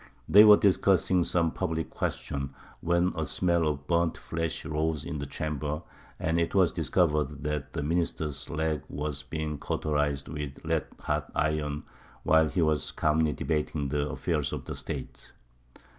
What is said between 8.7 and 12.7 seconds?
was being cauterized with red hot iron while he